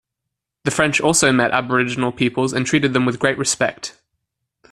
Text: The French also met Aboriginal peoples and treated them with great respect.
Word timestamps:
The 0.63 0.71
French 0.71 0.99
also 0.99 1.31
met 1.31 1.51
Aboriginal 1.51 2.11
peoples 2.11 2.53
and 2.53 2.65
treated 2.65 2.93
them 2.93 3.05
with 3.05 3.19
great 3.19 3.37
respect. 3.37 4.01